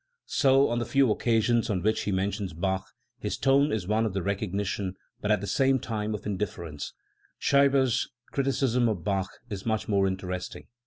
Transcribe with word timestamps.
So 0.25 0.67
on 0.69 0.79
the 0.79 0.85
few 0.85 1.11
occasions 1.11 1.69
on 1.69 1.83
which 1.83 2.01
he 2.05 2.11
mentions 2.11 2.53
Bach, 2.53 2.87
his 3.19 3.37
tone 3.37 3.71
is 3.71 3.85
one 3.87 4.03
of 4.07 4.15
recognition 4.15 4.95
but 5.21 5.29
at 5.29 5.41
the 5.41 5.45
same 5.45 5.77
time 5.77 6.15
of 6.15 6.25
indifference, 6.25 6.93
Scheibe's 7.39 8.09
criticism 8.31 8.89
of 8.89 9.03
Bach 9.03 9.29
is 9.51 9.63
much 9.63 9.87
more 9.87 10.07
interesting. 10.07 10.65